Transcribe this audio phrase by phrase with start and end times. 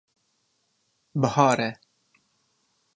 [1.21, 1.69] Bihar e.